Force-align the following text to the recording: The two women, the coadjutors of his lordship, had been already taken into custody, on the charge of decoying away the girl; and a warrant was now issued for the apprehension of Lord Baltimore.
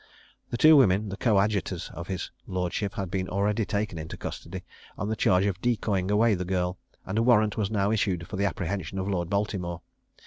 The 0.49 0.57
two 0.57 0.75
women, 0.75 1.09
the 1.09 1.15
coadjutors 1.15 1.91
of 1.93 2.07
his 2.07 2.31
lordship, 2.47 2.95
had 2.95 3.11
been 3.11 3.29
already 3.29 3.65
taken 3.65 3.99
into 3.99 4.17
custody, 4.17 4.63
on 4.97 5.09
the 5.09 5.15
charge 5.15 5.45
of 5.45 5.61
decoying 5.61 6.09
away 6.09 6.33
the 6.33 6.43
girl; 6.43 6.79
and 7.05 7.19
a 7.19 7.21
warrant 7.21 7.55
was 7.55 7.69
now 7.69 7.91
issued 7.91 8.25
for 8.27 8.35
the 8.35 8.45
apprehension 8.47 8.97
of 8.97 9.07
Lord 9.07 9.29
Baltimore. 9.29 9.83